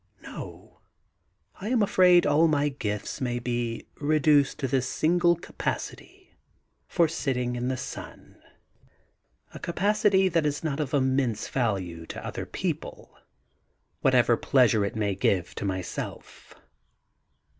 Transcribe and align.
Nol 0.23 0.81
I'm 1.57 1.83
afraid 1.83 2.25
all 2.25 2.47
my 2.47 2.69
gifts 2.69 3.21
may 3.21 3.37
be 3.37 3.85
reduced 3.99 4.57
to 4.57 4.67
this 4.67 4.87
single 4.89 5.35
capacity 5.35 6.39
for 6.87 7.07
sitting 7.07 7.55
in 7.55 7.67
the 7.67 7.77
sun— 7.77 8.09
a 8.19 8.21
8 8.21 8.33
THE 8.33 8.39
GARDEN 8.39 9.53
GOD 9.53 9.61
capacity 9.61 10.29
that 10.29 10.45
is 10.47 10.63
not 10.63 10.79
of 10.79 10.95
immense 10.95 11.47
value 11.49 12.07
to 12.07 12.25
other 12.25 12.47
people, 12.47 13.15
whatever 13.99 14.35
pleasure 14.35 14.83
it 14.83 14.95
may 14.95 15.13
give 15.13 15.53
to 15.53 15.65
myself. 15.65 16.55